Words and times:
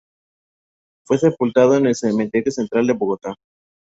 Fue 1.05 1.19
sepultado 1.19 1.75
en 1.77 1.85
el 1.85 1.93
Cementerio 1.93 2.51
Central 2.51 2.87
de 2.87 2.93
Bogotá. 2.93 3.35